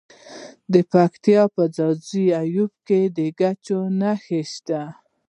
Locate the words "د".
0.73-0.75, 3.17-3.19